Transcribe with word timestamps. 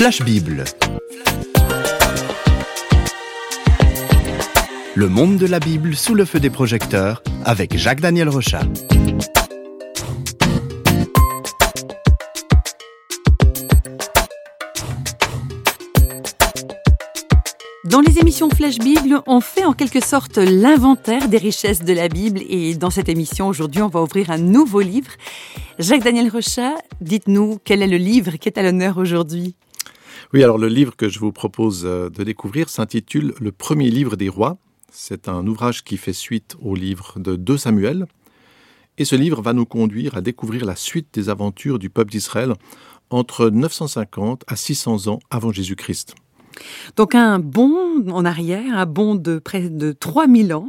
Flash 0.00 0.22
Bible. 0.22 0.64
Le 4.94 5.08
monde 5.10 5.36
de 5.36 5.44
la 5.44 5.60
Bible 5.60 5.94
sous 5.94 6.14
le 6.14 6.24
feu 6.24 6.40
des 6.40 6.48
projecteurs 6.48 7.22
avec 7.44 7.76
Jacques-Daniel 7.76 8.30
Rochat. 8.30 8.62
Dans 17.84 18.00
les 18.00 18.18
émissions 18.18 18.48
Flash 18.48 18.78
Bible, 18.78 19.20
on 19.26 19.42
fait 19.42 19.66
en 19.66 19.74
quelque 19.74 20.02
sorte 20.02 20.38
l'inventaire 20.38 21.28
des 21.28 21.36
richesses 21.36 21.84
de 21.84 21.92
la 21.92 22.08
Bible 22.08 22.40
et 22.48 22.74
dans 22.74 22.88
cette 22.88 23.10
émission 23.10 23.48
aujourd'hui, 23.48 23.82
on 23.82 23.88
va 23.88 24.00
ouvrir 24.00 24.30
un 24.30 24.38
nouveau 24.38 24.80
livre. 24.80 25.10
Jacques-Daniel 25.78 26.30
Rochat, 26.30 26.76
dites-nous 27.02 27.58
quel 27.62 27.82
est 27.82 27.86
le 27.86 27.98
livre 27.98 28.38
qui 28.38 28.48
est 28.48 28.56
à 28.56 28.62
l'honneur 28.62 28.96
aujourd'hui? 28.96 29.56
Oui, 30.32 30.44
alors 30.44 30.58
le 30.58 30.68
livre 30.68 30.94
que 30.94 31.08
je 31.08 31.18
vous 31.18 31.32
propose 31.32 31.82
euh, 31.84 32.08
de 32.08 32.22
découvrir 32.22 32.68
s'intitule 32.68 33.34
Le 33.40 33.50
premier 33.50 33.90
livre 33.90 34.14
des 34.14 34.28
rois. 34.28 34.58
C'est 34.92 35.28
un 35.28 35.44
ouvrage 35.44 35.82
qui 35.82 35.96
fait 35.96 36.12
suite 36.12 36.56
au 36.62 36.76
livre 36.76 37.18
de 37.18 37.34
2 37.34 37.56
Samuel. 37.56 38.06
Et 38.96 39.04
ce 39.04 39.16
livre 39.16 39.42
va 39.42 39.54
nous 39.54 39.66
conduire 39.66 40.16
à 40.16 40.20
découvrir 40.20 40.64
la 40.64 40.76
suite 40.76 41.08
des 41.12 41.30
aventures 41.30 41.80
du 41.80 41.90
peuple 41.90 42.12
d'Israël 42.12 42.52
entre 43.10 43.50
950 43.50 44.44
à 44.46 44.54
600 44.54 45.08
ans 45.08 45.18
avant 45.30 45.50
Jésus-Christ. 45.50 46.14
Donc 46.94 47.16
un 47.16 47.40
bond 47.40 48.08
en 48.08 48.24
arrière, 48.24 48.78
un 48.78 48.86
bond 48.86 49.16
de 49.16 49.40
près 49.40 49.68
de 49.68 49.90
3000 49.90 50.54
ans. 50.54 50.68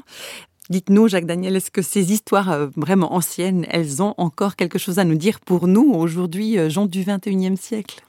Dites-nous, 0.72 1.08
Jacques 1.08 1.28
Daniel, 1.28 1.56
est-ce 1.56 1.70
que 1.70 1.84
ces 1.84 2.12
histoires 2.12 2.50
euh, 2.50 2.68
vraiment 2.78 3.14
anciennes, 3.14 3.68
elles 3.70 4.02
ont 4.02 4.16
encore 4.18 4.56
quelque 4.56 4.80
chose 4.80 4.98
à 4.98 5.04
nous 5.04 5.18
dire 5.18 5.40
pour 5.40 5.68
nous, 5.68 5.92
aujourd'hui, 5.94 6.58
euh, 6.58 6.68
gens 6.68 6.88
du 6.88 7.04
21e 7.04 7.58
siècle? 7.58 8.02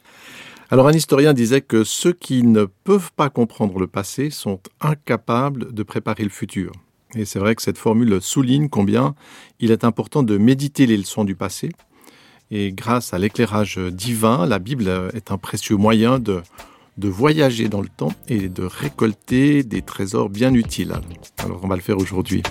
Alors 0.70 0.88
un 0.88 0.92
historien 0.92 1.32
disait 1.32 1.60
que 1.60 1.84
ceux 1.84 2.12
qui 2.12 2.42
ne 2.42 2.64
peuvent 2.64 3.12
pas 3.14 3.30
comprendre 3.30 3.78
le 3.78 3.86
passé 3.86 4.30
sont 4.30 4.60
incapables 4.80 5.72
de 5.72 5.82
préparer 5.82 6.24
le 6.24 6.30
futur. 6.30 6.72
Et 7.14 7.24
c'est 7.24 7.38
vrai 7.38 7.54
que 7.54 7.62
cette 7.62 7.78
formule 7.78 8.22
souligne 8.22 8.69
combien 8.69 9.14
il 9.60 9.70
est 9.70 9.84
important 9.84 10.22
de 10.22 10.38
méditer 10.38 10.86
les 10.86 10.96
leçons 10.96 11.24
du 11.24 11.34
passé. 11.34 11.70
Et 12.50 12.72
grâce 12.72 13.12
à 13.12 13.19
l'éclairage 13.19 13.78
divin, 13.78 14.46
la 14.46 14.58
Bible 14.58 15.10
est 15.14 15.30
un 15.30 15.38
précieux 15.38 15.77
moyen 15.77 16.19
de 16.19 16.42
de 16.98 17.08
voyager 17.08 17.69
dans 17.69 17.80
le 17.80 17.88
temps 17.88 18.12
et 18.28 18.48
de 18.48 18.64
récolter 18.64 19.62
des 19.62 19.82
trésors 19.82 20.28
bien 20.28 20.52
utiles. 20.54 20.92
Alors 21.38 21.60
on 21.62 21.69
va 21.69 21.76
le 21.76 21.82
faire 21.82 21.98
aujourd'hui. 21.98 22.42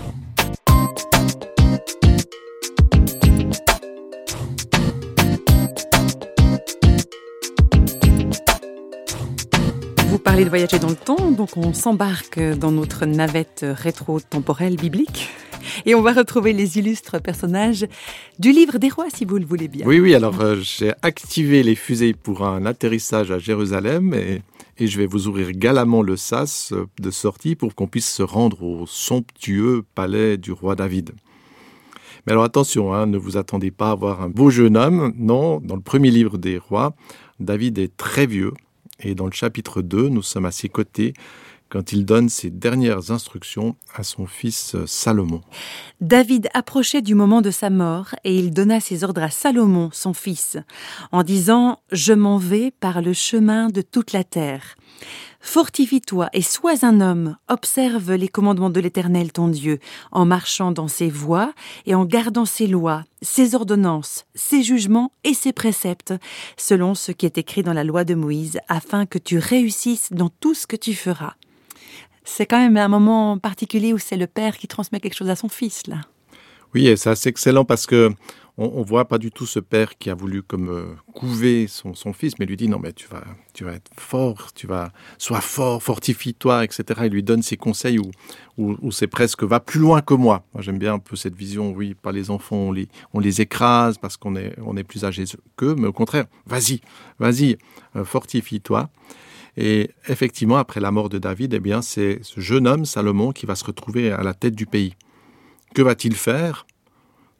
Parlez 10.31 10.45
de 10.45 10.49
voyager 10.49 10.79
dans 10.79 10.87
le 10.87 10.95
temps, 10.95 11.29
donc 11.29 11.57
on 11.57 11.73
s'embarque 11.73 12.39
dans 12.39 12.71
notre 12.71 13.05
navette 13.05 13.65
rétro-temporelle 13.67 14.77
biblique. 14.77 15.27
Et 15.85 15.93
on 15.93 16.01
va 16.01 16.13
retrouver 16.13 16.53
les 16.53 16.77
illustres 16.77 17.21
personnages 17.21 17.85
du 18.39 18.53
livre 18.53 18.77
des 18.77 18.87
rois, 18.87 19.07
si 19.13 19.25
vous 19.25 19.37
le 19.37 19.45
voulez 19.45 19.67
bien. 19.67 19.85
Oui, 19.85 19.99
oui, 19.99 20.15
alors 20.15 20.39
euh, 20.39 20.55
j'ai 20.61 20.93
activé 21.01 21.63
les 21.63 21.75
fusées 21.75 22.13
pour 22.13 22.45
un 22.45 22.65
atterrissage 22.65 23.29
à 23.29 23.39
Jérusalem 23.39 24.13
et, 24.13 24.41
je 24.79 24.97
vais 24.97 25.05
vous 25.05 25.27
ouvrir 25.27 25.51
galamment 25.51 26.01
le 26.01 26.15
sas 26.15 26.73
de 26.97 27.11
sortie 27.11 27.57
pour 27.57 27.75
qu'on 27.75 27.87
puisse 27.87 28.09
se 28.09 28.23
rendre 28.23 28.63
au 28.63 28.87
somptueux 28.87 29.83
palais 29.95 30.37
du 30.37 30.53
roi 30.53 30.77
David. 30.77 31.11
Mais 32.25 32.31
alors 32.31 32.45
attention, 32.45 32.93
hein, 32.93 33.05
ne 33.05 33.17
vous 33.17 33.35
attendez 33.35 33.69
pas 33.69 33.91
à 33.91 33.95
voir 33.95 34.21
un 34.21 34.29
beau 34.29 34.49
jeune 34.49 34.77
homme. 34.77 35.13
Non, 35.17 35.59
dans 35.59 35.75
le 35.75 35.81
premier 35.81 36.09
livre 36.09 36.37
des 36.37 36.57
rois, 36.57 36.93
David 37.41 37.79
est 37.79 37.97
très 37.97 38.27
vieux. 38.27 38.53
Et 39.03 39.15
dans 39.15 39.25
le 39.25 39.31
chapitre 39.31 39.81
2, 39.81 40.09
nous 40.09 40.21
sommes 40.21 40.45
à 40.45 40.51
ses 40.51 40.69
côtés 40.69 41.13
quand 41.71 41.93
il 41.93 42.05
donne 42.05 42.27
ses 42.27 42.49
dernières 42.49 43.11
instructions 43.11 43.77
à 43.95 44.03
son 44.03 44.27
fils 44.27 44.75
euh, 44.75 44.85
Salomon. 44.85 45.41
David 46.01 46.49
approchait 46.53 47.01
du 47.01 47.15
moment 47.15 47.41
de 47.41 47.49
sa 47.49 47.69
mort 47.69 48.13
et 48.25 48.35
il 48.35 48.51
donna 48.51 48.81
ses 48.81 49.05
ordres 49.05 49.23
à 49.23 49.29
Salomon, 49.29 49.89
son 49.93 50.13
fils, 50.13 50.57
en 51.13 51.23
disant⁇ 51.23 51.71
Je 51.93 52.13
m'en 52.13 52.37
vais 52.37 52.71
par 52.71 53.01
le 53.01 53.13
chemin 53.13 53.69
de 53.69 53.81
toute 53.81 54.11
la 54.11 54.25
terre. 54.25 54.75
Fortifie-toi 55.41 56.29
et 56.33 56.43
sois 56.43 56.85
un 56.85 57.01
homme, 57.01 57.35
observe 57.47 58.13
les 58.13 58.27
commandements 58.27 58.69
de 58.69 58.79
l'Éternel 58.79 59.31
ton 59.31 59.47
Dieu, 59.47 59.79
en 60.11 60.23
marchant 60.23 60.71
dans 60.71 60.87
ses 60.87 61.09
voies 61.09 61.53
et 61.87 61.95
en 61.95 62.05
gardant 62.05 62.45
ses 62.45 62.67
lois, 62.67 63.03
ses 63.23 63.55
ordonnances, 63.55 64.25
ses 64.35 64.61
jugements 64.61 65.11
et 65.23 65.33
ses 65.33 65.51
préceptes, 65.51 66.13
selon 66.57 66.93
ce 66.93 67.11
qui 67.11 67.25
est 67.25 67.39
écrit 67.39 67.63
dans 67.63 67.73
la 67.73 67.83
loi 67.83 68.03
de 68.03 68.13
Moïse, 68.13 68.59
afin 68.69 69.07
que 69.07 69.17
tu 69.17 69.39
réussisses 69.39 70.13
dans 70.13 70.29
tout 70.29 70.53
ce 70.53 70.67
que 70.67 70.75
tu 70.75 70.93
feras. 70.93 71.33
C'est 72.23 72.45
quand 72.45 72.59
même 72.59 72.77
un 72.77 72.87
moment 72.87 73.39
particulier 73.39 73.93
où 73.93 73.97
c'est 73.97 74.17
le 74.17 74.27
père 74.27 74.57
qui 74.57 74.67
transmet 74.67 74.99
quelque 74.99 75.17
chose 75.17 75.31
à 75.31 75.35
son 75.35 75.49
fils, 75.49 75.87
là. 75.87 76.01
Oui, 76.73 76.87
et 76.87 76.95
c'est 76.95 77.27
excellent 77.27 77.65
parce 77.65 77.85
que 77.85 78.11
on, 78.61 78.83
voit 78.83 79.05
pas 79.05 79.17
du 79.17 79.31
tout 79.31 79.45
ce 79.45 79.59
père 79.59 79.97
qui 79.97 80.09
a 80.09 80.15
voulu 80.15 80.43
comme 80.43 80.69
euh, 80.69 80.95
couver 81.13 81.67
son, 81.67 81.93
fils, 82.13 82.37
mais 82.39 82.45
lui 82.45 82.57
dit 82.57 82.67
non 82.67 82.79
mais 82.79 82.93
tu 82.93 83.07
vas, 83.07 83.23
tu 83.53 83.63
vas 83.63 83.73
être 83.73 83.89
fort, 83.97 84.53
tu 84.53 84.67
vas, 84.67 84.91
sois 85.17 85.41
fort, 85.41 85.81
fortifie-toi, 85.81 86.63
etc. 86.63 87.01
Il 87.05 87.11
lui 87.11 87.23
donne 87.23 87.41
ses 87.41 87.57
conseils 87.57 87.97
où, 87.99 88.11
où, 88.57 88.91
c'est 88.91 89.07
presque 89.07 89.43
va 89.43 89.59
plus 89.59 89.79
loin 89.79 90.01
que 90.01 90.13
moi. 90.13 90.43
J'aime 90.59 90.77
bien 90.77 90.93
un 90.93 90.99
peu 90.99 91.15
cette 91.15 91.35
vision, 91.35 91.71
oui, 91.71 91.95
pas 91.95 92.11
les 92.11 92.29
enfants, 92.29 92.57
on 92.57 92.71
les, 92.71 92.87
on 93.13 93.19
les 93.19 93.41
écrase 93.41 93.97
parce 93.97 94.17
qu'on 94.17 94.35
est, 94.35 94.53
on 94.63 94.77
est 94.77 94.83
plus 94.83 95.05
âgé 95.05 95.23
qu'eux, 95.55 95.75
mais 95.75 95.87
au 95.87 95.93
contraire, 95.93 96.25
vas-y, 96.45 96.81
vas-y, 97.19 97.57
euh, 97.95 98.05
fortifie-toi. 98.05 98.89
Et 99.57 99.91
effectivement, 100.07 100.57
après 100.57 100.79
la 100.79 100.91
mort 100.91 101.09
de 101.09 101.17
David, 101.17 101.53
eh 101.53 101.59
bien, 101.59 101.81
c'est 101.81 102.19
ce 102.21 102.39
jeune 102.39 102.67
homme, 102.67 102.85
Salomon, 102.85 103.31
qui 103.31 103.45
va 103.45 103.55
se 103.55 103.65
retrouver 103.65 104.11
à 104.11 104.23
la 104.23 104.33
tête 104.33 104.55
du 104.55 104.65
pays. 104.65 104.95
Que 105.73 105.81
va-t-il 105.81 106.15
faire? 106.15 106.65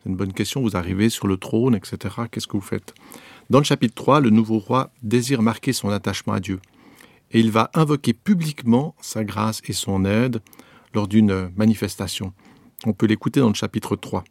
C'est 0.01 0.09
une 0.09 0.15
bonne 0.15 0.33
question. 0.33 0.61
Vous 0.61 0.75
arrivez 0.75 1.09
sur 1.09 1.27
le 1.27 1.37
trône, 1.37 1.75
etc. 1.75 2.15
Qu'est-ce 2.31 2.47
que 2.47 2.57
vous 2.57 2.61
faites? 2.61 2.93
Dans 3.49 3.59
le 3.59 3.63
chapitre 3.63 3.93
3, 3.95 4.19
le 4.19 4.29
nouveau 4.29 4.57
roi 4.57 4.91
désire 5.03 5.41
marquer 5.41 5.73
son 5.73 5.89
attachement 5.89 6.33
à 6.33 6.39
Dieu. 6.39 6.59
Et 7.31 7.39
il 7.39 7.51
va 7.51 7.69
invoquer 7.73 8.13
publiquement 8.13 8.95
sa 9.01 9.23
grâce 9.23 9.61
et 9.67 9.73
son 9.73 10.05
aide 10.05 10.41
lors 10.93 11.07
d'une 11.07 11.51
manifestation. 11.55 12.33
On 12.85 12.93
peut 12.93 13.05
l'écouter 13.05 13.39
dans 13.39 13.49
le 13.49 13.53
chapitre 13.53 13.95
3. 13.95 14.23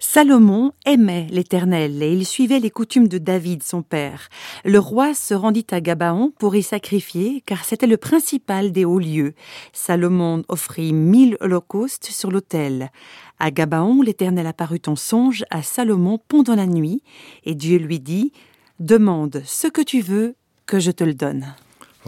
Salomon 0.00 0.72
aimait 0.86 1.26
l'Éternel 1.30 2.02
et 2.04 2.12
il 2.12 2.24
suivait 2.24 2.60
les 2.60 2.70
coutumes 2.70 3.08
de 3.08 3.18
David, 3.18 3.64
son 3.64 3.82
père. 3.82 4.28
Le 4.64 4.78
roi 4.78 5.12
se 5.12 5.34
rendit 5.34 5.66
à 5.72 5.80
Gabaon 5.80 6.32
pour 6.38 6.54
y 6.54 6.62
sacrifier, 6.62 7.42
car 7.44 7.64
c'était 7.64 7.88
le 7.88 7.96
principal 7.96 8.70
des 8.70 8.84
hauts 8.84 9.00
lieux. 9.00 9.34
Salomon 9.72 10.44
offrit 10.48 10.92
mille 10.92 11.36
holocaustes 11.40 12.06
sur 12.06 12.30
l'autel. 12.30 12.92
À 13.40 13.50
Gabaon, 13.50 14.02
l'Éternel 14.02 14.46
apparut 14.46 14.82
en 14.86 14.94
songe 14.94 15.44
à 15.50 15.62
Salomon 15.62 16.20
pendant 16.28 16.54
la 16.54 16.66
nuit, 16.66 17.02
et 17.44 17.56
Dieu 17.56 17.78
lui 17.78 17.98
dit 17.98 18.32
Demande 18.78 19.42
ce 19.44 19.66
que 19.66 19.82
tu 19.82 20.00
veux, 20.00 20.36
que 20.66 20.78
je 20.78 20.92
te 20.92 21.02
le 21.02 21.14
donne. 21.14 21.54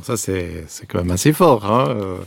ça, 0.03 0.17
c'est 0.17 0.67
quand 0.89 0.99
même 0.99 1.11
assez 1.11 1.33
fort. 1.33 1.67
Hein 1.67 1.89
euh, 1.89 2.19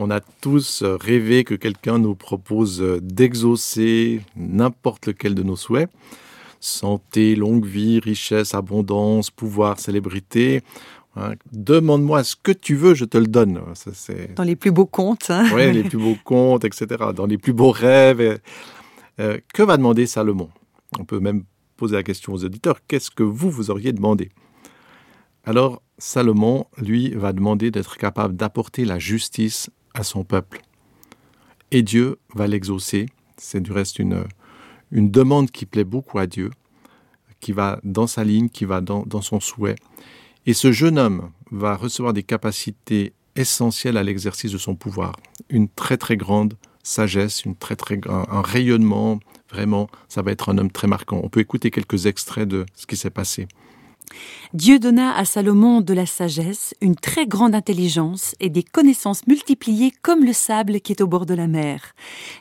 on 0.00 0.10
a 0.10 0.20
tous 0.20 0.82
rêvé 0.82 1.44
que 1.44 1.54
quelqu'un 1.54 1.98
nous 1.98 2.14
propose 2.14 2.80
d'exaucer 3.02 4.22
n'importe 4.34 5.06
lequel 5.06 5.34
de 5.34 5.42
nos 5.42 5.56
souhaits. 5.56 5.90
Santé, 6.58 7.36
longue 7.36 7.66
vie, 7.66 8.00
richesse, 8.00 8.54
abondance, 8.54 9.30
pouvoir, 9.30 9.78
célébrité. 9.78 10.62
Hein, 11.16 11.34
demande-moi 11.52 12.24
ce 12.24 12.34
que 12.34 12.52
tu 12.52 12.76
veux, 12.76 12.94
je 12.94 13.04
te 13.04 13.18
le 13.18 13.26
donne. 13.26 13.60
Dans 14.36 14.42
les 14.42 14.56
plus 14.56 14.70
beaux 14.70 14.86
contes. 14.86 15.30
Hein. 15.30 15.46
Oui, 15.54 15.70
les 15.72 15.84
plus 15.84 15.98
beaux 15.98 16.16
contes, 16.24 16.64
etc. 16.64 16.86
Dans 17.14 17.26
les 17.26 17.38
plus 17.38 17.52
beaux 17.52 17.72
rêves. 17.72 18.40
Euh, 19.18 19.38
que 19.52 19.62
va 19.62 19.76
demander 19.76 20.06
Salomon? 20.06 20.48
On 20.98 21.04
peut 21.04 21.20
même 21.20 21.44
poser 21.76 21.96
la 21.96 22.02
question 22.02 22.32
aux 22.32 22.44
auditeurs, 22.44 22.80
qu'est-ce 22.86 23.10
que 23.10 23.22
vous, 23.22 23.50
vous 23.50 23.70
auriez 23.70 23.92
demandé? 23.92 24.30
Alors, 25.44 25.82
Salomon, 25.98 26.66
lui, 26.76 27.10
va 27.10 27.32
demander 27.32 27.70
d'être 27.70 27.96
capable 27.96 28.36
d'apporter 28.36 28.84
la 28.84 28.98
justice 28.98 29.70
à 29.94 30.02
son 30.02 30.24
peuple. 30.24 30.62
Et 31.70 31.82
Dieu 31.82 32.18
va 32.34 32.46
l'exaucer. 32.46 33.06
C'est 33.36 33.60
du 33.60 33.72
reste 33.72 33.98
une, 33.98 34.24
une 34.90 35.10
demande 35.10 35.50
qui 35.50 35.66
plaît 35.66 35.84
beaucoup 35.84 36.18
à 36.18 36.26
Dieu, 36.26 36.50
qui 37.40 37.52
va 37.52 37.80
dans 37.84 38.06
sa 38.06 38.24
ligne, 38.24 38.48
qui 38.48 38.64
va 38.64 38.80
dans, 38.80 39.04
dans 39.06 39.22
son 39.22 39.40
souhait. 39.40 39.76
Et 40.46 40.54
ce 40.54 40.72
jeune 40.72 40.98
homme 40.98 41.30
va 41.50 41.76
recevoir 41.76 42.12
des 42.12 42.22
capacités 42.22 43.12
essentielles 43.36 43.96
à 43.96 44.02
l'exercice 44.02 44.52
de 44.52 44.58
son 44.58 44.74
pouvoir. 44.74 45.16
Une 45.48 45.68
très 45.68 45.96
très 45.96 46.16
grande 46.16 46.54
sagesse, 46.82 47.44
une 47.44 47.56
très 47.56 47.76
très 47.76 48.00
un 48.08 48.42
rayonnement. 48.42 49.20
Vraiment, 49.50 49.88
ça 50.08 50.22
va 50.22 50.32
être 50.32 50.48
un 50.48 50.58
homme 50.58 50.70
très 50.70 50.86
marquant. 50.86 51.20
On 51.22 51.28
peut 51.28 51.40
écouter 51.40 51.70
quelques 51.70 52.06
extraits 52.06 52.48
de 52.48 52.66
ce 52.74 52.86
qui 52.86 52.96
s'est 52.96 53.10
passé. 53.10 53.48
Dieu 54.52 54.80
donna 54.80 55.14
à 55.16 55.24
Salomon 55.24 55.80
de 55.80 55.94
la 55.94 56.06
sagesse, 56.06 56.74
une 56.80 56.96
très 56.96 57.26
grande 57.26 57.54
intelligence 57.54 58.34
et 58.40 58.50
des 58.50 58.64
connaissances 58.64 59.26
multipliées 59.28 59.92
comme 60.02 60.24
le 60.24 60.32
sable 60.32 60.80
qui 60.80 60.92
est 60.92 61.00
au 61.00 61.06
bord 61.06 61.24
de 61.24 61.34
la 61.34 61.46
mer. 61.46 61.94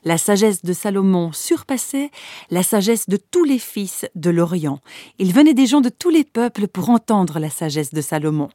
La 0.04 0.18
sagesse 0.18 0.63
de 0.63 0.74
Salomon 0.74 1.31
surpassait 1.33 2.10
la 2.50 2.63
sagesse 2.63 3.07
de 3.10 3.18
tous 3.18 3.44
les 3.44 3.60
fils 3.60 4.07
de 4.16 4.31
l'Orient. 4.31 4.80
Il 5.19 5.33
venait 5.33 5.54
des 5.54 5.68
gens 5.68 5.81
de 5.81 5.89
tous 5.89 6.10
les 6.10 6.24
peuples 6.24 6.68
pour 6.68 6.89
entendre 6.89 7.38
la 7.38 7.51
sagesse 7.51 7.94
de 7.94 8.01
Salomon. 8.01 8.50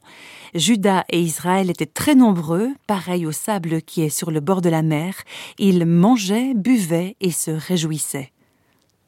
Judas 0.53 1.05
et 1.09 1.21
Israël 1.21 1.69
étaient 1.69 1.85
très 1.85 2.15
nombreux, 2.15 2.69
pareil 2.87 3.25
au 3.25 3.31
sable 3.31 3.81
qui 3.81 4.01
est 4.01 4.09
sur 4.09 4.31
le 4.31 4.41
bord 4.41 4.61
de 4.61 4.69
la 4.69 4.81
mer. 4.81 5.15
Ils 5.59 5.85
mangeaient, 5.85 6.53
buvaient 6.53 7.15
et 7.21 7.31
se 7.31 7.51
réjouissaient. 7.51 8.31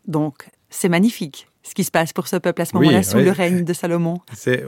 Donc, 0.08 0.50
c'est 0.70 0.90
magnifique 0.90 1.48
ce 1.68 1.74
qui 1.74 1.84
se 1.84 1.92
passe 1.92 2.14
pour 2.14 2.28
ce 2.28 2.38
peuple 2.38 2.62
à 2.62 2.66
ce 2.66 2.76
moment-là 2.76 3.04
sous 3.04 3.18
le 3.18 3.32
règne 3.32 3.64
de 3.64 3.74
Salomon. 3.74 4.20
C'est 4.34 4.64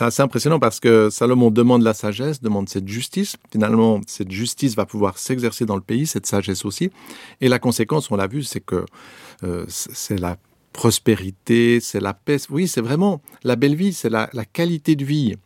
assez 0.00 0.22
impressionnant 0.22 0.58
parce 0.58 0.80
que 0.80 1.08
Salomon 1.10 1.50
demande 1.50 1.82
la 1.82 1.94
sagesse, 1.94 2.40
demande 2.40 2.68
cette 2.68 2.88
justice. 2.88 3.36
Finalement, 3.50 4.00
cette 4.06 4.30
justice 4.30 4.74
va 4.74 4.84
pouvoir 4.84 5.18
s'exercer 5.18 5.66
dans 5.66 5.76
le 5.76 5.82
pays, 5.82 6.06
cette 6.06 6.26
sagesse 6.26 6.64
aussi. 6.64 6.90
Et 7.40 7.48
la 7.48 7.58
conséquence, 7.58 8.10
on 8.10 8.16
l'a 8.16 8.26
vu, 8.26 8.42
c'est 8.42 8.60
que 8.60 8.84
euh, 9.44 9.64
c'est 9.68 10.18
la 10.18 10.36
prospérité, 10.72 11.78
c'est 11.80 12.00
la 12.00 12.14
paix. 12.14 12.38
Oui, 12.50 12.66
c'est 12.66 12.80
vraiment 12.80 13.22
la 13.44 13.56
belle 13.56 13.76
vie, 13.76 13.92
c'est 13.92 14.10
la, 14.10 14.28
la, 14.32 14.44
qualité 14.44 14.96
de 14.96 15.04
vie. 15.04 15.36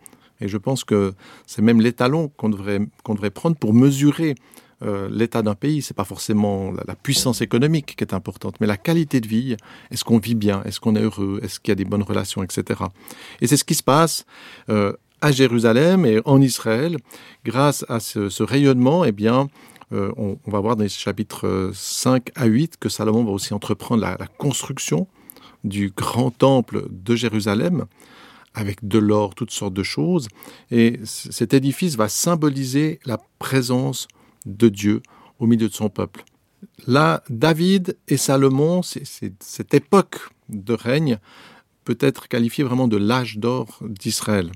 Et 0.41 0.49
je 0.49 0.57
pense 0.57 0.85
que 0.85 1.13
c'est 1.47 1.63
même 1.63 1.81
l'étalon 1.81 2.29
qu'on 2.37 2.49
devrait, 2.49 2.81
qu'on 3.03 3.15
devrait 3.15 3.31
prendre 3.31 3.57
pour 3.57 3.75
mesurer 3.75 4.35
euh, 4.83 5.09
l'état 5.11 5.43
d'un 5.43 5.55
pays, 5.55 5.81
c'est 5.81 5.97
pas 5.97 6.05
forcément 6.05 6.73
la, 6.87 6.95
puissance 6.95 7.41
économique 7.41 7.95
qui 7.97 8.05
est 8.05 8.13
importante, 8.13 8.57
mais 8.61 8.67
la 8.67 8.77
qualité 8.77 9.21
de 9.21 9.29
vie. 9.29 9.57
Est-ce 9.91 10.05
qu'on 10.05 10.19
vit 10.19 10.35
bien? 10.35 10.63
Est-ce 10.65 10.81
qu'on 10.81 10.97
est 10.97 11.01
heureux? 11.01 11.41
Est-ce 11.43 11.61
qu'il 11.61 11.71
y 11.71 11.73
a 11.73 11.77
des 11.77 11.85
bonnes 11.85 12.03
relations, 12.03 12.43
etc. 12.43 12.81
Et 13.41 13.47
c'est 13.47 13.57
ce 13.57 13.65
qui 13.65 13.75
se 13.75 13.83
passe 13.83 14.27
euh, 14.69 14.93
à 15.23 15.33
Jérusalem 15.33 16.05
et 16.05 16.21
en 16.27 16.43
Israël, 16.43 16.99
grâce 17.45 17.87
à 17.89 18.01
ce, 18.01 18.43
rayonnement. 18.43 19.05
Eh 19.05 19.13
bien, 19.13 19.49
euh, 19.93 20.13
on, 20.19 20.37
va 20.47 20.61
voir 20.61 20.77
dans 20.77 20.83
les 20.83 20.91
chapitres 20.91 21.71
5 21.73 22.31
à 22.35 22.45
8 22.45 22.77
que 22.79 22.91
Salomon 22.91 23.25
va 23.25 23.31
aussi 23.31 23.55
entreprendre 23.55 24.03
la, 24.03 24.17
la 24.19 24.27
construction 24.27 25.09
du 25.65 25.91
grand 25.97 26.31
temple 26.31 26.87
de 26.91 27.17
Jérusalem 27.17 27.87
avec 28.57 28.87
de 28.87 28.99
l'or, 28.99 29.35
toutes 29.35 29.51
sortes 29.53 29.75
de 29.75 29.83
choses. 29.83 30.29
Et 30.71 30.99
cet 31.05 31.55
édifice 31.55 31.97
va 31.97 32.09
symboliser 32.09 33.01
la 33.05 33.19
présence 33.39 34.09
de 34.47 34.69
Dieu 34.69 35.03
au 35.39 35.47
milieu 35.47 35.69
de 35.69 35.75
son 35.75 35.91
peuple. 35.91 36.25
Là, 36.87 37.23
David 37.29 37.97
et 38.09 38.17
Salomon, 38.17 38.81
cette 38.83 39.75
époque 39.75 40.21
de 40.49 40.73
règne 40.73 41.19
peut 41.85 41.99
être 42.01 42.29
qualifiée 42.29 42.65
vraiment 42.65 42.89
de 42.89 42.97
l'âge 42.97 43.39
d'or 43.39 43.79
d'Israël. 43.83 44.51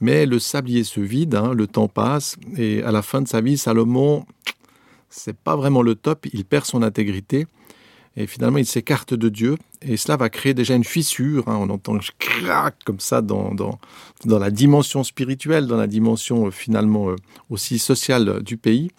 Mais 0.00 0.26
le 0.26 0.38
sablier 0.38 0.84
se 0.84 1.00
vide, 1.00 1.34
hein, 1.34 1.52
le 1.54 1.66
temps 1.66 1.88
passe, 1.88 2.36
et 2.56 2.82
à 2.82 2.92
la 2.92 3.02
fin 3.02 3.20
de 3.20 3.28
sa 3.28 3.40
vie, 3.40 3.58
Salomon, 3.58 4.24
c'est 5.10 5.36
pas 5.36 5.56
vraiment 5.56 5.82
le 5.82 5.94
top, 5.94 6.26
il 6.32 6.44
perd 6.44 6.64
son 6.64 6.82
intégrité, 6.82 7.46
et 8.18 8.26
finalement 8.26 8.58
il 8.58 8.66
s'écarte 8.66 9.14
de 9.14 9.28
Dieu, 9.28 9.56
et 9.80 9.96
cela 9.96 10.16
va 10.16 10.28
créer 10.28 10.52
déjà 10.52 10.74
une 10.74 10.84
fissure, 10.84 11.44
hein, 11.46 11.56
on 11.56 11.70
entend 11.70 11.96
crac 12.18 12.74
comme 12.84 12.98
ça 12.98 13.22
dans, 13.22 13.54
dans, 13.54 13.78
dans, 14.24 14.40
la 14.40 14.50
dimension 14.50 15.04
spirituelle, 15.04 15.68
dans 15.68 15.76
la 15.76 15.86
dimension 15.86 16.48
euh, 16.48 16.50
finalement 16.50 17.10
euh, 17.10 17.16
aussi 17.48 17.78
sociale 17.78 18.42
du 18.42 18.56
pays. 18.56 18.90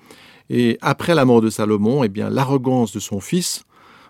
Et 0.50 0.78
après 0.82 1.16
la 1.16 1.26
mort 1.26 1.42
de 1.42 1.50
Salomon, 1.50 2.04
eh 2.06 2.08
bien 2.08 2.30
l'arrogance 2.30 2.94
de 2.94 3.00
son 3.00 3.20
fils 3.20 3.66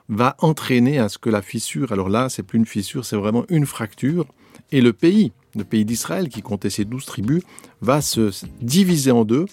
va 0.09 0.35
entraîner 0.39 0.99
à 0.99 1.09
ce 1.09 1.17
que 1.17 1.31
la 1.31 1.41
fissure, 1.41 1.91
alors 1.91 2.07
là 2.07 2.29
c'est 2.29 2.43
plus 2.43 2.59
une 2.59 2.67
fissure, 2.67 3.03
c'est 3.03 3.17
vraiment 3.17 3.45
une 3.49 3.65
fracture, 3.65 4.27
et 4.71 4.79
le 4.79 4.93
pays, 4.93 5.31
le 5.55 5.63
pays 5.63 5.85
d'Israël 5.85 6.29
qui 6.29 6.43
comptait 6.43 6.69
ses 6.69 6.85
douze 6.85 7.05
tribus, 7.05 7.41
va 7.81 8.01
se 8.01 8.29
diviser 8.61 9.09
en 9.09 9.25
deux. 9.25 9.45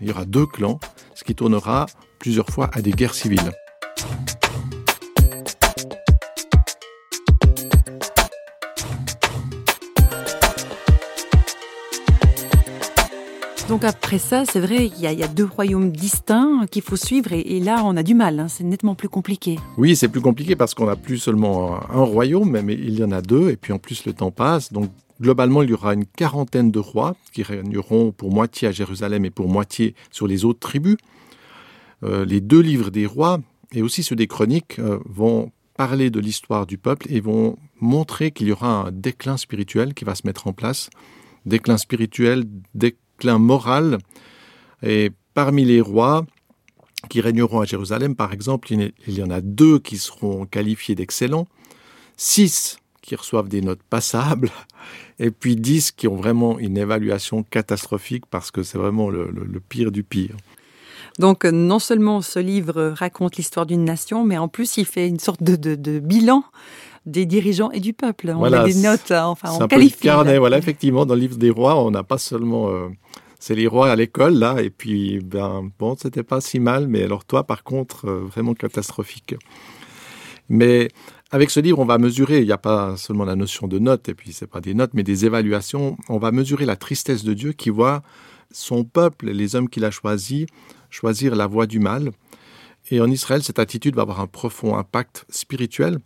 Il 0.00 0.06
y 0.06 0.12
aura 0.12 0.24
deux 0.24 0.46
clans, 0.46 0.78
ce 1.16 1.24
qui 1.24 1.34
tournera 1.34 1.86
plusieurs 2.20 2.48
fois 2.48 2.70
à 2.72 2.80
des 2.80 2.92
guerres 2.92 3.14
civiles. 3.14 3.50
Donc 13.68 13.84
après 13.84 14.18
ça, 14.18 14.44
c'est 14.46 14.60
vrai, 14.60 14.86
il 14.86 15.02
y, 15.02 15.22
a 15.22 15.28
deux 15.28 15.44
royaumes 15.44 15.92
distincts 15.92 16.64
qu'il 16.70 16.80
faut 16.80 16.96
suivre 16.96 17.34
et, 17.34 17.60
là, 17.60 17.82
on 17.84 17.98
a 17.98 18.02
du 18.02 18.14
mal, 18.14 18.40
hein, 18.40 18.48
c'est 18.48 18.64
nettement 18.64 18.94
plus 18.94 19.10
compliqué. 19.10 19.58
Oui, 19.76 19.94
c'est 19.94 20.08
plus 20.08 20.22
compliqué 20.22 20.56
parce 20.56 20.72
qu'on 20.72 20.86
n'a 20.86 20.96
plus 20.96 21.18
seulement 21.18 21.78
un, 21.90 22.02
royaume, 22.02 22.58
mais 22.62 22.72
il 22.72 22.98
y 22.98 23.04
en 23.04 23.12
a 23.12 23.20
deux 23.20 23.50
et 23.50 23.56
puis 23.56 23.74
en 23.74 23.78
plus 23.78 24.06
le 24.06 24.14
temps 24.14 24.30
passe. 24.30 24.72
Donc 24.72 24.90
globalement, 25.20 25.62
il 25.62 25.68
y 25.68 25.74
aura 25.74 25.92
une 25.92 26.06
quarantaine 26.06 26.70
de 26.70 26.78
rois 26.78 27.14
qui 27.34 27.42
régneront 27.42 28.10
pour 28.10 28.32
moitié 28.32 28.68
à 28.68 28.72
Jérusalem 28.72 29.26
et 29.26 29.30
pour 29.30 29.48
moitié 29.48 29.94
sur 30.10 30.26
les 30.26 30.46
autres 30.46 30.60
tribus. 30.60 30.96
Euh, 32.04 32.24
les 32.24 32.40
deux 32.40 32.60
livres 32.60 32.88
des 32.90 33.04
rois 33.04 33.38
et 33.74 33.82
aussi 33.82 34.02
ceux 34.02 34.16
des 34.16 34.28
chroniques 34.28 34.78
euh, 34.78 34.98
vont 35.04 35.52
parler 35.76 36.08
de 36.08 36.20
l'histoire 36.20 36.64
du 36.64 36.78
peuple 36.78 37.06
et 37.10 37.20
vont 37.20 37.58
montrer 37.80 38.30
qu'il 38.30 38.46
y 38.46 38.52
aura 38.52 38.86
un 38.86 38.92
déclin 38.92 39.36
spirituel 39.36 39.92
qui 39.92 40.06
va 40.06 40.14
se 40.14 40.26
mettre 40.26 40.46
en 40.46 40.54
place. 40.54 40.88
Déclin 41.44 41.76
spirituel, 41.76 42.44
déclin 42.74 42.98
déclin 43.18 43.38
moral. 43.38 43.98
Et 44.82 45.10
parmi 45.34 45.64
les 45.64 45.80
rois 45.80 46.24
qui 47.08 47.20
régneront 47.20 47.60
à 47.60 47.64
Jérusalem, 47.64 48.14
par 48.16 48.32
exemple, 48.32 48.72
il 48.72 48.92
y 49.06 49.22
en 49.22 49.30
a 49.30 49.40
deux 49.40 49.78
qui 49.78 49.98
seront 49.98 50.46
qualifiés 50.46 50.94
d'excellents, 50.94 51.46
six 52.16 52.78
qui 53.02 53.16
reçoivent 53.16 53.48
des 53.48 53.62
notes 53.62 53.82
passables, 53.88 54.50
et 55.18 55.30
puis 55.30 55.56
dix 55.56 55.92
qui 55.92 56.06
ont 56.08 56.16
vraiment 56.16 56.58
une 56.58 56.76
évaluation 56.76 57.42
catastrophique 57.42 58.24
parce 58.26 58.50
que 58.50 58.62
c'est 58.62 58.78
vraiment 58.78 59.10
le, 59.10 59.32
pire 59.68 59.90
du 59.90 60.02
pire. 60.02 60.36
Donc 61.18 61.44
non 61.44 61.78
seulement 61.78 62.20
ce 62.20 62.38
livre 62.38 62.94
raconte 62.96 63.36
l'histoire 63.36 63.66
d'une 63.66 63.84
nation, 63.84 64.24
mais 64.24 64.38
en 64.38 64.46
plus 64.46 64.76
il 64.76 64.84
fait 64.84 65.08
une 65.08 65.18
sorte 65.18 65.42
de, 65.42 65.98
bilan 65.98 66.44
des 67.08 67.26
dirigeants 67.26 67.70
et 67.70 67.80
du 67.80 67.92
peuple. 67.92 68.34
On 68.36 68.44
a 68.44 68.64
des 68.64 68.74
notes, 68.74 69.10
hein, 69.10 69.26
enfin 69.26 69.50
on 69.52 69.66
qualifie. 69.66 69.98
carnet, 69.98 70.38
voilà, 70.38 70.58
effectivement, 70.58 71.06
dans 71.06 71.14
le 71.14 71.20
livre 71.20 71.36
des 71.36 71.50
rois, 71.50 71.82
on 71.82 71.90
n'a 71.90 72.02
pas 72.02 72.18
seulement 72.18 72.68
euh, 72.70 72.88
c'est 73.38 73.54
les 73.54 73.66
rois 73.66 73.90
à 73.90 73.96
l'école, 73.96 74.34
là, 74.34 74.60
et 74.60 74.70
puis, 74.70 75.20
ben, 75.20 75.70
bon, 75.78 75.96
c'était 75.96 76.22
pas 76.22 76.40
si 76.40 76.60
mal, 76.60 76.88
mais 76.88 77.02
alors 77.04 77.24
toi, 77.24 77.44
par 77.44 77.62
contre, 77.62 78.06
euh, 78.06 78.24
vraiment 78.26 78.54
catastrophique. 78.54 79.36
Mais 80.48 80.88
avec 81.30 81.50
ce 81.50 81.60
livre, 81.60 81.78
on 81.78 81.84
va 81.84 81.98
mesurer, 81.98 82.38
il 82.40 82.46
n'y 82.46 82.52
a 82.52 82.58
pas 82.58 82.96
seulement 82.96 83.24
la 83.24 83.36
notion 83.36 83.68
de 83.68 83.78
notes, 83.78 84.08
et 84.08 84.14
puis 84.14 84.32
c'est 84.32 84.46
pas 84.46 84.60
des 84.60 84.74
notes, 84.74 84.90
mais 84.94 85.02
des 85.02 85.24
évaluations, 85.24 85.96
on 86.08 86.18
va 86.18 86.32
mesurer 86.32 86.66
la 86.66 86.76
tristesse 86.76 87.22
de 87.22 87.34
Dieu 87.34 87.52
qui 87.52 87.70
voit 87.70 88.02
son 88.50 88.84
peuple, 88.84 89.30
les 89.30 89.54
hommes 89.54 89.68
qu'il 89.68 89.84
a 89.84 89.90
choisis, 89.90 90.46
choisir 90.90 91.36
la 91.36 91.46
voie 91.46 91.66
du 91.66 91.78
mal. 91.78 92.10
Et 92.90 93.00
en 93.00 93.10
Israël, 93.10 93.42
cette 93.42 93.58
attitude 93.58 93.94
va 93.94 94.02
avoir 94.02 94.20
un 94.20 94.26
profond 94.26 94.76
impact 94.76 95.26
spirituel. 95.28 95.98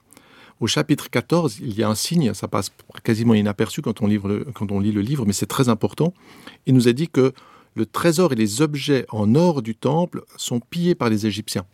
Au 0.62 0.69
chapitre 0.69 1.11
14, 1.11 1.59
il 1.61 1.75
y 1.75 1.83
a 1.83 1.88
un 1.88 1.97
signe, 1.97 2.35
ça 2.35 2.47
passe 2.47 2.71
quasiment 3.02 3.35
inaperçu 3.35 3.83
quand 3.83 4.00
on, 4.00 4.07
lit 4.07 4.21
le 4.21 5.00
livre, 5.00 5.26
mais 5.26 5.33
c'est 5.33 5.47
très 5.47 5.69
important. 5.69 6.14
Il 6.66 6.75
nous 6.75 6.87
a 6.87 6.92
dit 6.92 7.09
que 7.09 7.33
le 7.75 7.85
trésor 7.85 8.33
et 8.33 8.37
les 8.37 8.62
objets 8.62 9.04
en 9.09 9.35
or 9.35 9.61
du 9.62 9.75
temple 9.75 10.23
sont 10.37 10.61
pillés 10.61 10.95
par 10.95 11.11
les 11.11 11.26
Égyptiens. 11.26 11.64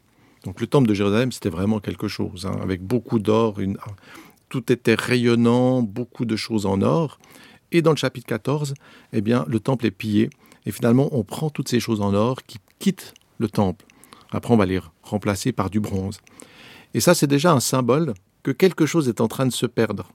Donc 0.44 0.58
le 0.58 0.66
temple 0.66 0.88
de 0.88 0.94
Jérusalem, 0.94 1.32
c'était 1.32 1.50
vraiment 1.50 1.80
quelque 1.80 2.08
chose, 2.08 2.46
hein, 2.46 2.58
avec 2.62 2.80
beaucoup 2.80 3.18
d'or, 3.18 3.58
tout 4.48 4.72
était 4.72 4.94
rayonnant, 4.94 5.82
beaucoup 5.82 6.24
de 6.24 6.36
choses 6.36 6.64
en 6.64 6.80
or. 6.80 7.18
Et 7.72 7.82
dans 7.82 7.90
le 7.90 7.98
chapitre 7.98 8.26
14, 8.26 8.72
eh 9.12 9.20
bien, 9.20 9.44
le 9.48 9.60
temple 9.60 9.84
est 9.84 9.90
pillé. 9.90 10.30
Et 10.64 10.72
finalement, 10.72 11.10
on 11.12 11.24
prend 11.24 11.50
toutes 11.50 11.68
ces 11.68 11.78
choses 11.78 12.00
en 12.00 12.14
or 12.14 12.42
qui 12.44 12.56
quittent 12.78 13.12
le 13.36 13.50
temple. 13.50 13.84
Après, 14.30 14.54
on 14.54 14.56
va 14.56 14.64
les 14.64 14.80
remplacer 15.02 15.52
par 15.52 15.68
du 15.68 15.78
bronze. 15.78 16.22
Et 16.94 17.00
ça, 17.00 17.12
c'est 17.12 17.26
déjà 17.26 17.52
un 17.52 17.60
symbole 17.60 18.14
que 18.42 18.50
quelque 18.50 18.86
chose 18.86 19.08
est 19.08 19.20
en 19.20 19.28
train 19.28 19.46
de 19.46 19.52
se 19.52 19.66
perdre. 19.66 20.10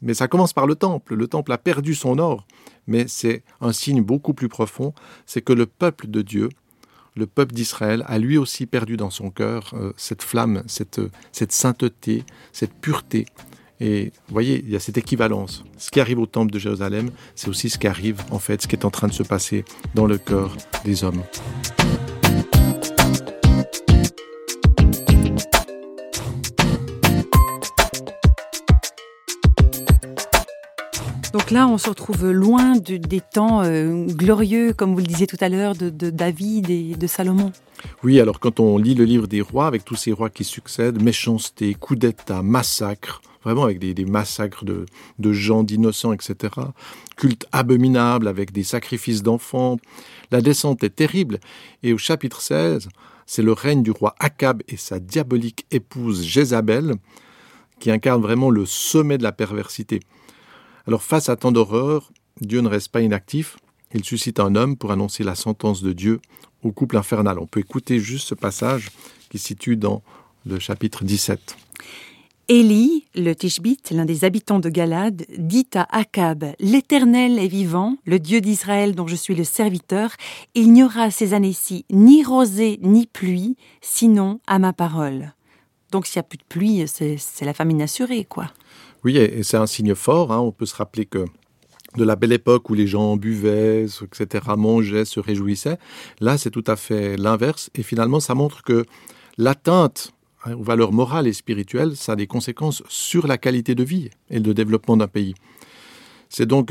Mais 0.00 0.14
ça 0.14 0.28
commence 0.28 0.52
par 0.52 0.66
le 0.66 0.74
temple. 0.74 1.14
Le 1.14 1.28
temple 1.28 1.52
a 1.52 1.58
perdu 1.58 1.94
son 1.94 2.18
or, 2.18 2.46
mais 2.86 3.06
c'est 3.08 3.42
un 3.60 3.72
signe 3.72 4.02
beaucoup 4.02 4.34
plus 4.34 4.48
profond, 4.48 4.94
c'est 5.26 5.42
que 5.42 5.52
le 5.52 5.66
peuple 5.66 6.08
de 6.08 6.22
Dieu, 6.22 6.48
le 7.14 7.26
peuple 7.26 7.54
d'Israël, 7.54 8.04
a 8.08 8.18
lui 8.18 8.38
aussi 8.38 8.66
perdu 8.66 8.96
dans 8.96 9.10
son 9.10 9.30
cœur 9.30 9.74
euh, 9.74 9.92
cette 9.96 10.22
flamme, 10.22 10.62
cette, 10.66 11.00
cette 11.30 11.52
sainteté, 11.52 12.24
cette 12.52 12.72
pureté. 12.72 13.26
Et 13.80 14.12
vous 14.28 14.32
voyez, 14.32 14.62
il 14.64 14.70
y 14.70 14.76
a 14.76 14.80
cette 14.80 14.96
équivalence. 14.96 15.64
Ce 15.76 15.90
qui 15.90 16.00
arrive 16.00 16.20
au 16.20 16.26
temple 16.26 16.52
de 16.52 16.58
Jérusalem, 16.58 17.10
c'est 17.34 17.48
aussi 17.48 17.68
ce 17.68 17.78
qui 17.78 17.88
arrive, 17.88 18.22
en 18.30 18.38
fait, 18.38 18.62
ce 18.62 18.68
qui 18.68 18.76
est 18.76 18.84
en 18.84 18.90
train 18.90 19.08
de 19.08 19.12
se 19.12 19.24
passer 19.24 19.64
dans 19.94 20.06
le 20.06 20.18
cœur 20.18 20.56
des 20.84 21.04
hommes. 21.04 21.22
Là, 31.52 31.68
on 31.68 31.78
se 31.78 31.88
retrouve 31.88 32.30
loin 32.30 32.76
des 32.78 33.20
temps 33.20 33.62
euh, 33.62 34.06
glorieux, 34.06 34.72
comme 34.72 34.92
vous 34.92 35.00
le 35.00 35.06
disiez 35.06 35.26
tout 35.26 35.36
à 35.40 35.48
l'heure, 35.48 35.74
de, 35.74 35.90
David 36.10 36.70
et 36.70 36.94
de 36.94 37.06
Salomon. 37.06 37.52
Oui, 38.02 38.20
alors 38.20 38.40
quand 38.40 38.58
on 38.58 38.78
lit 38.78 38.94
le 38.94 39.04
livre 39.04 39.26
des 39.26 39.40
rois, 39.40 39.66
avec 39.66 39.84
tous 39.84 39.96
ces 39.96 40.12
rois 40.12 40.30
qui 40.30 40.44
succèdent, 40.44 41.02
méchanceté, 41.02 41.74
coup 41.74 41.94
d'État, 41.94 42.42
massacre, 42.42 43.20
vraiment 43.44 43.64
avec 43.64 43.78
des, 43.78 44.04
massacres 44.04 44.64
de, 44.64 45.32
gens, 45.32 45.62
d'innocents, 45.62 46.12
etc. 46.12 46.54
Culte 47.16 47.46
abominable 47.52 48.28
avec 48.28 48.52
des 48.52 48.64
sacrifices 48.64 49.22
d'enfants. 49.22 49.78
La 50.30 50.40
descente 50.40 50.82
est 50.84 50.96
terrible. 50.96 51.38
Et 51.82 51.92
au 51.92 51.98
chapitre 51.98 52.40
16, 52.40 52.88
c'est 53.26 53.42
le 53.42 53.52
règne 53.52 53.82
du 53.82 53.90
roi 53.90 54.14
Akab 54.20 54.62
et 54.68 54.76
sa 54.76 55.00
diabolique 55.00 55.66
épouse 55.70 56.22
Jézabel 56.22 56.94
qui 57.78 57.90
incarne 57.90 58.22
vraiment 58.22 58.48
le 58.48 58.64
sommet 58.64 59.18
de 59.18 59.24
la 59.24 59.32
perversité. 59.32 60.00
Alors 60.86 61.02
face 61.02 61.28
à 61.28 61.36
tant 61.36 61.52
d'horreurs, 61.52 62.12
Dieu 62.40 62.60
ne 62.60 62.68
reste 62.68 62.88
pas 62.88 63.02
inactif, 63.02 63.56
il 63.94 64.04
suscite 64.04 64.40
un 64.40 64.54
homme 64.54 64.76
pour 64.76 64.90
annoncer 64.90 65.22
la 65.22 65.34
sentence 65.34 65.82
de 65.82 65.92
Dieu 65.92 66.20
au 66.62 66.72
couple 66.72 66.96
infernal. 66.96 67.38
On 67.38 67.46
peut 67.46 67.60
écouter 67.60 67.98
juste 67.98 68.28
ce 68.28 68.34
passage 68.34 68.90
qui 69.30 69.38
se 69.38 69.48
situe 69.48 69.76
dans 69.76 70.02
le 70.46 70.58
chapitre 70.58 71.04
17. 71.04 71.56
Élie, 72.48 73.06
le 73.14 73.34
Tishbite, 73.34 73.92
l'un 73.92 74.04
des 74.04 74.24
habitants 74.24 74.58
de 74.58 74.68
Galade, 74.68 75.24
dit 75.38 75.68
à 75.74 75.86
Akab 75.96 76.44
L'Éternel 76.58 77.38
est 77.38 77.48
vivant, 77.48 77.96
le 78.04 78.18
Dieu 78.18 78.40
d'Israël 78.40 78.94
dont 78.94 79.06
je 79.06 79.14
suis 79.14 79.34
le 79.34 79.44
serviteur. 79.44 80.10
Il 80.54 80.72
n'y 80.72 80.82
aura 80.82 81.10
ces 81.10 81.34
années-ci 81.34 81.84
ni 81.90 82.24
rosée 82.24 82.78
ni 82.82 83.06
pluie, 83.06 83.56
sinon 83.80 84.40
à 84.46 84.58
ma 84.58 84.72
parole. 84.72 85.32
Donc 85.92 86.06
s'il 86.06 86.18
n'y 86.18 86.26
a 86.26 86.28
plus 86.28 86.38
de 86.38 86.44
pluie, 86.48 86.84
c'est 86.86 87.44
la 87.44 87.54
famine 87.54 87.80
assurée, 87.80 88.24
quoi. 88.24 88.50
Oui, 89.04 89.16
et 89.16 89.42
c'est 89.42 89.56
un 89.56 89.66
signe 89.66 89.94
fort. 89.94 90.32
Hein. 90.32 90.38
On 90.38 90.52
peut 90.52 90.66
se 90.66 90.76
rappeler 90.76 91.06
que 91.06 91.24
de 91.96 92.04
la 92.04 92.16
belle 92.16 92.32
époque 92.32 92.70
où 92.70 92.74
les 92.74 92.86
gens 92.86 93.16
buvaient, 93.16 93.84
etc., 93.84 94.44
mangeaient, 94.56 95.04
se 95.04 95.20
réjouissaient. 95.20 95.78
Là, 96.20 96.38
c'est 96.38 96.50
tout 96.50 96.64
à 96.66 96.76
fait 96.76 97.16
l'inverse. 97.16 97.70
Et 97.74 97.82
finalement, 97.82 98.20
ça 98.20 98.34
montre 98.34 98.62
que 98.62 98.84
l'atteinte 99.38 100.12
hein, 100.44 100.54
aux 100.54 100.62
valeurs 100.62 100.92
morales 100.92 101.26
et 101.26 101.32
spirituelles, 101.32 101.96
ça 101.96 102.12
a 102.12 102.16
des 102.16 102.26
conséquences 102.26 102.82
sur 102.88 103.26
la 103.26 103.38
qualité 103.38 103.74
de 103.74 103.84
vie 103.84 104.10
et 104.30 104.38
le 104.38 104.54
développement 104.54 104.96
d'un 104.96 105.08
pays. 105.08 105.34
C'est 106.28 106.46
donc 106.46 106.70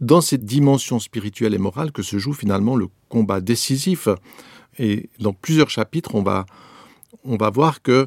dans 0.00 0.20
cette 0.20 0.44
dimension 0.44 0.98
spirituelle 0.98 1.54
et 1.54 1.58
morale 1.58 1.92
que 1.92 2.02
se 2.02 2.18
joue 2.18 2.32
finalement 2.32 2.76
le 2.76 2.88
combat 3.08 3.40
décisif. 3.40 4.08
Et 4.78 5.08
dans 5.18 5.32
plusieurs 5.32 5.70
chapitres, 5.70 6.14
on 6.14 6.22
va, 6.22 6.44
on 7.24 7.36
va 7.36 7.50
voir 7.50 7.82
que 7.82 8.04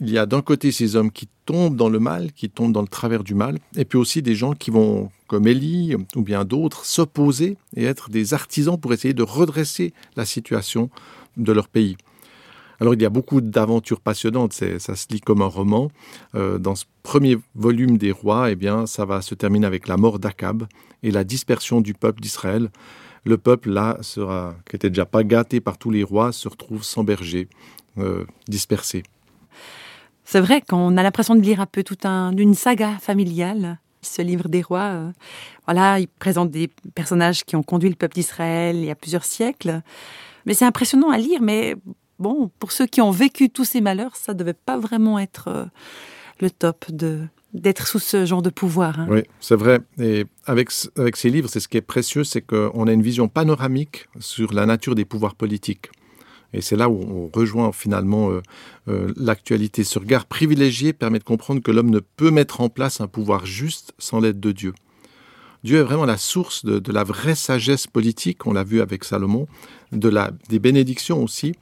il 0.00 0.10
y 0.10 0.18
a 0.18 0.26
d'un 0.26 0.42
côté 0.42 0.72
ces 0.72 0.96
hommes 0.96 1.10
qui 1.10 1.28
tombent 1.44 1.76
dans 1.76 1.88
le 1.88 1.98
mal, 1.98 2.32
qui 2.32 2.50
tombent 2.50 2.72
dans 2.72 2.82
le 2.82 2.88
travers 2.88 3.24
du 3.24 3.34
mal, 3.34 3.58
et 3.76 3.84
puis 3.84 3.98
aussi 3.98 4.22
des 4.22 4.34
gens 4.34 4.52
qui 4.52 4.70
vont, 4.70 5.10
comme 5.26 5.46
Élie 5.46 5.94
ou 6.16 6.22
bien 6.22 6.44
d'autres, 6.44 6.84
s'opposer 6.84 7.56
et 7.76 7.84
être 7.84 8.10
des 8.10 8.34
artisans 8.34 8.78
pour 8.78 8.92
essayer 8.92 9.14
de 9.14 9.22
redresser 9.22 9.92
la 10.16 10.24
situation 10.24 10.90
de 11.36 11.52
leur 11.52 11.68
pays. 11.68 11.96
Alors 12.80 12.94
il 12.94 13.02
y 13.02 13.04
a 13.04 13.10
beaucoup 13.10 13.40
d'aventures 13.40 14.00
passionnantes, 14.00 14.52
ça 14.52 14.96
se 14.96 15.06
lit 15.10 15.20
comme 15.20 15.42
un 15.42 15.46
roman. 15.46 15.90
Euh, 16.34 16.58
dans 16.58 16.74
ce 16.74 16.84
premier 17.02 17.38
volume 17.54 17.98
des 17.98 18.10
rois, 18.10 18.50
eh 18.50 18.56
bien, 18.56 18.86
ça 18.86 19.04
va 19.04 19.22
se 19.22 19.34
terminer 19.34 19.66
avec 19.66 19.86
la 19.88 19.96
mort 19.96 20.18
d'Akab 20.18 20.66
et 21.02 21.10
la 21.10 21.24
dispersion 21.24 21.80
du 21.80 21.94
peuple 21.94 22.20
d'Israël. 22.20 22.70
Le 23.24 23.38
peuple 23.38 23.70
là 23.70 23.96
sera, 24.02 24.54
qui 24.68 24.76
était 24.76 24.90
déjà 24.90 25.06
pas 25.06 25.24
gâté 25.24 25.60
par 25.60 25.78
tous 25.78 25.90
les 25.90 26.02
rois, 26.02 26.32
se 26.32 26.48
retrouve 26.48 26.82
sans 26.82 27.04
berger, 27.04 27.48
euh, 27.98 28.24
dispersé. 28.48 29.02
C'est 30.24 30.40
vrai 30.40 30.60
qu'on 30.62 30.96
a 30.96 31.02
l'impression 31.02 31.34
de 31.34 31.40
lire 31.40 31.60
un 31.60 31.66
peu 31.66 31.82
toute 31.82 32.06
un, 32.06 32.34
une 32.36 32.54
saga 32.54 32.98
familiale. 33.00 33.78
Ce 34.02 34.20
livre 34.20 34.48
des 34.48 34.60
rois, 34.60 34.90
euh, 34.92 35.10
voilà, 35.66 35.98
il 35.98 36.08
présente 36.08 36.50
des 36.50 36.68
personnages 36.94 37.44
qui 37.44 37.56
ont 37.56 37.62
conduit 37.62 37.88
le 37.88 37.94
peuple 37.94 38.14
d'Israël 38.14 38.76
il 38.76 38.84
y 38.84 38.90
a 38.90 38.94
plusieurs 38.94 39.24
siècles. 39.24 39.80
Mais 40.44 40.52
c'est 40.52 40.66
impressionnant 40.66 41.10
à 41.10 41.16
lire. 41.16 41.40
Mais 41.40 41.74
bon, 42.18 42.50
pour 42.58 42.72
ceux 42.72 42.86
qui 42.86 43.00
ont 43.00 43.10
vécu 43.10 43.48
tous 43.48 43.64
ces 43.64 43.80
malheurs, 43.80 44.16
ça 44.16 44.34
devait 44.34 44.52
pas 44.52 44.78
vraiment 44.78 45.18
être 45.18 45.48
euh, 45.48 45.64
le 46.40 46.50
top 46.50 46.90
de 46.90 47.22
d'être 47.54 47.86
sous 47.86 48.00
ce 48.00 48.26
genre 48.26 48.42
de 48.42 48.50
pouvoir. 48.50 48.98
Hein. 48.98 49.06
Oui, 49.08 49.22
c'est 49.40 49.54
vrai. 49.54 49.78
Et 50.00 50.26
avec, 50.44 50.70
avec 50.96 51.16
ces 51.16 51.30
livres, 51.30 51.48
c'est 51.48 51.60
ce 51.60 51.68
qui 51.68 51.76
est 51.76 51.82
précieux, 51.82 52.24
c'est 52.24 52.40
qu'on 52.42 52.88
a 52.88 52.92
une 52.92 53.00
vision 53.00 53.28
panoramique 53.28 54.08
sur 54.18 54.52
la 54.52 54.66
nature 54.66 54.96
des 54.96 55.04
pouvoirs 55.04 55.36
politiques. 55.36 55.86
Et 56.54 56.60
c'est 56.60 56.76
là 56.76 56.88
où 56.88 57.00
on 57.02 57.30
rejoint 57.36 57.72
finalement 57.72 58.30
euh, 58.30 58.40
euh, 58.88 59.12
l'actualité. 59.16 59.82
Ce 59.82 59.98
regard 59.98 60.24
privilégié 60.24 60.92
permet 60.92 61.18
de 61.18 61.24
comprendre 61.24 61.60
que 61.60 61.72
l'homme 61.72 61.90
ne 61.90 61.98
peut 61.98 62.30
mettre 62.30 62.60
en 62.60 62.68
place 62.68 63.00
un 63.00 63.08
pouvoir 63.08 63.44
juste 63.44 63.92
sans 63.98 64.20
l'aide 64.20 64.40
de 64.40 64.52
Dieu. 64.52 64.72
Dieu 65.64 65.78
est 65.78 65.82
vraiment 65.82 66.04
la 66.04 66.16
source 66.18 66.64
de, 66.64 66.92
la 66.92 67.04
vraie 67.04 67.34
sagesse 67.34 67.86
politique, 67.86 68.46
on 68.46 68.52
l'a 68.52 68.64
vu 68.64 68.80
avec 68.82 69.02
Salomon, 69.02 69.48
des 69.92 70.58
bénédictions 70.58 71.22
aussi. 71.22 71.54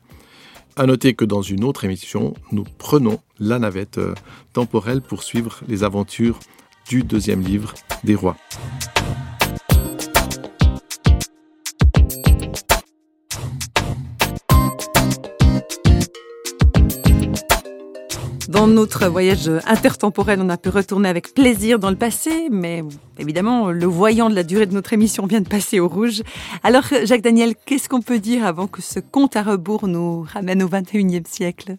À 0.75 0.87
noter 0.87 1.15
que 1.15 1.25
dans 1.25 1.43
une 1.43 1.65
autre 1.65 1.85
émission, 1.85 2.35
nous 2.51 2.65
prenons 2.79 3.21
la 3.39 3.59
navette 3.59 3.99
euh, 3.99 4.15
temporelle 4.53 5.03
pour 5.03 5.23
suivre 5.23 5.61
les 5.69 5.85
aventures 5.85 6.39
du 6.89 7.03
deuxième 7.03 7.43
livre 7.43 7.75
des 8.05 8.15
rois. 8.15 8.37
Dans 18.53 18.67
notre 18.67 19.07
voyage 19.07 19.51
intertemporel, 19.65 20.39
on 20.43 20.51
a 20.51 20.59
pu 20.59 20.69
retourner 20.69 21.09
avec 21.09 21.33
plaisir 21.33 21.79
dans 21.79 21.89
le 21.89 21.97
passé, 21.97 22.49
mais 22.51 22.85
évidemment, 23.19 23.71
le 23.71 23.87
voyant 23.87 24.29
de 24.29 24.35
la 24.35 24.43
durée 24.43 24.67
de 24.67 24.75
notre 24.75 24.93
émission 24.93 25.25
vient 25.25 25.41
de 25.41 25.49
passer 25.49 25.81
au 25.81 25.89
rouge. 25.89 26.23
Alors, 26.63 26.85
Jacques 27.05 27.23
Daniel, 27.23 27.55
qu'est-ce 27.65 27.89
qu'on 27.89 28.03
peut 28.03 28.19
dire 28.19 28.45
avant 28.45 28.67
que 28.67 28.83
ce 28.83 29.01
compte 29.01 29.37
à 29.37 29.43
rebours 29.43 29.89
nous 29.89 30.27
ramène 30.31 30.63
au 30.63 30.69
21e 30.69 31.27
siècle? 31.27 31.79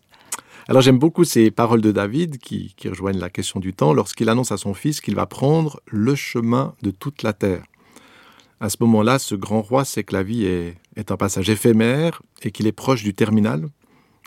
Alors 0.68 0.82
j'aime 0.82 0.98
beaucoup 0.98 1.26
ces 1.26 1.52
paroles 1.52 1.82
de 1.82 1.92
David 1.92 2.40
qui, 2.40 2.74
rejoignent 2.86 3.20
la 3.20 3.30
question 3.30 3.60
du 3.60 3.74
temps 3.74 3.94
lorsqu'il 3.94 4.28
annonce 4.28 4.52
à 4.52 4.58
son 4.58 4.74
fils 4.74 5.00
qu'il 5.00 5.14
va 5.14 5.28
prendre 5.28 5.80
le 5.86 6.16
chemin 6.16 6.74
de 6.82 6.90
toute 6.90 7.22
la 7.22 7.34
terre. 7.34 7.62
À 8.60 8.70
ce 8.70 8.78
moment-là, 8.80 9.20
ce 9.20 9.36
grand 9.36 9.62
roi 9.62 9.86
sait 9.86 10.04
que 10.04 10.16
la 10.16 10.24
vie 10.24 10.46
est, 10.46 10.76
est 10.96 11.12
un 11.12 11.18
passage 11.18 11.52
éphémère 11.52 12.24
et 12.42 12.50
qu'il 12.50 12.66
est 12.66 12.72
proche 12.72 13.04
du 13.04 13.14
terminal. 13.14 13.68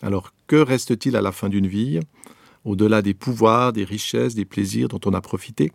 Alors 0.00 0.32
que 0.46 0.54
reste-t-il 0.54 1.16
à 1.16 1.22
la 1.22 1.32
fin 1.32 1.48
d'une 1.48 1.66
vie? 1.66 1.98
Au-delà 2.66 3.00
des 3.00 3.14
pouvoirs, 3.14 3.72
des 3.72 3.84
richesses, 3.84 4.34
des 4.34 4.44
plaisirs 4.44 4.88
dont 4.88 5.00
on 5.06 5.14
a 5.14 5.20
profité 5.20 5.72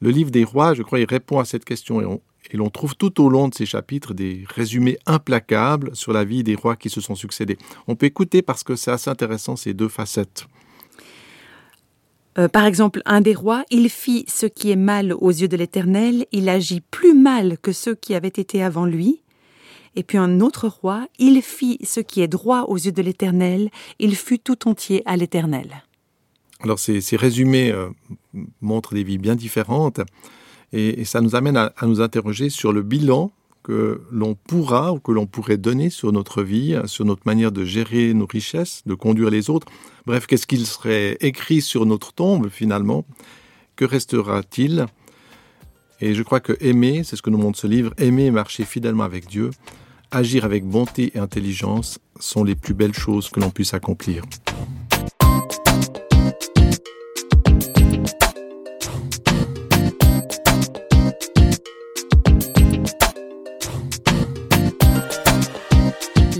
Le 0.00 0.10
livre 0.10 0.30
des 0.30 0.44
rois, 0.44 0.74
je 0.74 0.82
crois, 0.82 0.98
il 0.98 1.06
répond 1.06 1.38
à 1.38 1.44
cette 1.44 1.64
question 1.64 2.20
et 2.50 2.56
l'on 2.56 2.70
trouve 2.70 2.96
tout 2.96 3.22
au 3.22 3.28
long 3.28 3.48
de 3.48 3.54
ces 3.54 3.66
chapitres 3.66 4.14
des 4.14 4.44
résumés 4.48 4.98
implacables 5.06 5.94
sur 5.94 6.12
la 6.12 6.24
vie 6.24 6.42
des 6.42 6.54
rois 6.54 6.76
qui 6.76 6.88
se 6.88 7.00
sont 7.00 7.14
succédés. 7.14 7.58
On 7.86 7.94
peut 7.94 8.06
écouter 8.06 8.42
parce 8.42 8.64
que 8.64 8.74
c'est 8.74 8.90
assez 8.90 9.10
intéressant 9.10 9.56
ces 9.56 9.74
deux 9.74 9.88
facettes. 9.88 10.46
Euh, 12.38 12.48
par 12.48 12.64
exemple, 12.64 13.02
un 13.04 13.20
des 13.20 13.34
rois, 13.34 13.64
il 13.70 13.90
fit 13.90 14.24
ce 14.28 14.46
qui 14.46 14.70
est 14.70 14.76
mal 14.76 15.12
aux 15.12 15.30
yeux 15.30 15.48
de 15.48 15.56
l'Éternel, 15.56 16.24
il 16.32 16.48
agit 16.48 16.80
plus 16.80 17.12
mal 17.12 17.58
que 17.58 17.72
ceux 17.72 17.96
qui 17.96 18.14
avaient 18.14 18.28
été 18.28 18.62
avant 18.62 18.86
lui. 18.86 19.22
Et 19.96 20.04
puis 20.04 20.18
un 20.18 20.40
autre 20.40 20.68
roi, 20.68 21.08
il 21.18 21.42
fit 21.42 21.78
ce 21.82 21.98
qui 21.98 22.22
est 22.22 22.28
droit 22.28 22.62
aux 22.68 22.76
yeux 22.76 22.92
de 22.92 23.02
l'Éternel, 23.02 23.70
il 23.98 24.14
fut 24.14 24.38
tout 24.38 24.68
entier 24.68 25.02
à 25.04 25.16
l'Éternel. 25.16 25.82
Alors 26.60 26.78
ces, 26.78 27.00
résumés 27.16 27.70
euh, 27.70 27.88
montrent 28.60 28.94
des 28.94 29.04
vies 29.04 29.18
bien 29.18 29.36
différentes 29.36 30.00
et, 30.72 31.04
ça 31.04 31.20
nous 31.20 31.34
amène 31.34 31.56
à, 31.56 31.72
nous 31.82 32.00
interroger 32.00 32.50
sur 32.50 32.72
le 32.72 32.82
bilan 32.82 33.30
que 33.62 34.00
l'on 34.10 34.34
pourra 34.34 34.92
ou 34.92 34.98
que 34.98 35.12
l'on 35.12 35.26
pourrait 35.26 35.56
donner 35.56 35.90
sur 35.90 36.10
notre 36.12 36.42
vie, 36.42 36.76
sur 36.86 37.04
notre 37.04 37.22
manière 37.26 37.52
de 37.52 37.64
gérer 37.64 38.14
nos 38.14 38.26
richesses, 38.26 38.82
de 38.86 38.94
conduire 38.94 39.30
les 39.30 39.50
autres. 39.50 39.66
Bref, 40.06 40.26
qu'est-ce 40.26 40.46
qu'il 40.46 40.66
serait 40.66 41.16
écrit 41.20 41.60
sur 41.60 41.84
notre 41.84 42.12
tombe 42.12 42.48
finalement? 42.48 43.04
Que 43.76 43.84
restera-t-il? 43.84 44.86
Et 46.00 46.14
je 46.14 46.22
crois 46.22 46.40
que 46.40 46.56
aimer, 46.60 47.02
c'est 47.04 47.16
ce 47.16 47.22
que 47.22 47.30
nous 47.30 47.38
montre 47.38 47.58
ce 47.58 47.66
livre, 47.66 47.92
aimer 47.98 48.30
marcher 48.30 48.64
fidèlement 48.64 49.04
avec 49.04 49.26
Dieu, 49.26 49.50
agir 50.10 50.44
avec 50.44 50.64
bonté 50.64 51.12
et 51.14 51.18
intelligence 51.18 51.98
sont 52.20 52.44
les 52.44 52.54
plus 52.54 52.74
belles 52.74 52.94
choses 52.94 53.28
que 53.28 53.40
l'on 53.40 53.50
puisse 53.50 53.74
accomplir. 53.74 54.24